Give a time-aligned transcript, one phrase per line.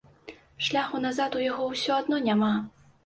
[0.67, 2.53] Шляху назад у яго ўсё адно няма.